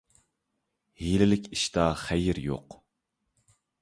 ھىيلىلىك 1.01 1.49
ئىشتا 1.57 1.85
خەير 2.07 2.41
يوق. 2.47 2.79